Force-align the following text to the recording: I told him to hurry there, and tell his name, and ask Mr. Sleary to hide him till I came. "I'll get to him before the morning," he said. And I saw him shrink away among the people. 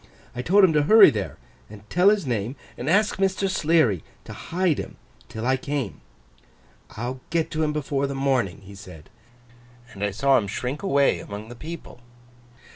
I 0.35 0.41
told 0.41 0.63
him 0.63 0.73
to 0.73 0.81
hurry 0.81 1.11
there, 1.11 1.37
and 1.69 1.87
tell 1.91 2.09
his 2.09 2.25
name, 2.25 2.55
and 2.75 2.89
ask 2.89 3.17
Mr. 3.17 3.47
Sleary 3.47 4.03
to 4.23 4.33
hide 4.33 4.79
him 4.79 4.97
till 5.29 5.45
I 5.45 5.57
came. 5.57 6.01
"I'll 6.97 7.19
get 7.29 7.51
to 7.51 7.61
him 7.61 7.71
before 7.71 8.07
the 8.07 8.15
morning," 8.15 8.61
he 8.61 8.73
said. 8.73 9.11
And 9.93 10.03
I 10.03 10.09
saw 10.09 10.39
him 10.39 10.47
shrink 10.47 10.81
away 10.81 11.19
among 11.19 11.49
the 11.49 11.55
people. 11.55 11.99